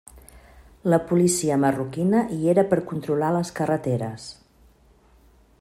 [0.93, 4.29] La policia marroquina hi era per controlar les carreteres.